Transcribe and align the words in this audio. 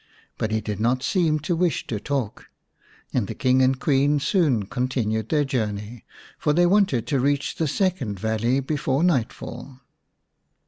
But 0.39 0.49
he 0.49 0.61
did 0.61 0.79
not 0.79 1.03
seem 1.03 1.39
to 1.41 1.55
wish 1.55 1.85
to 1.85 1.99
talk, 1.99 2.45
and 3.13 3.27
the 3.27 3.35
King 3.35 3.61
and 3.61 3.79
Queen 3.79 4.19
soon 4.19 4.65
continued 4.65 5.29
their 5.29 5.45
journey, 5.45 6.05
for 6.39 6.53
they 6.53 6.65
wanted 6.65 7.05
to 7.05 7.19
reach 7.19 7.53
the 7.53 7.67
second 7.67 8.19
valley 8.19 8.61
before 8.61 9.03
nightfall. 9.03 9.79